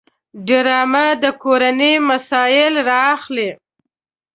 [0.47, 3.49] ډرامه د کورنۍ مسایل راخلي